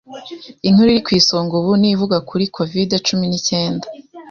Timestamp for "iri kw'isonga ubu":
0.91-1.71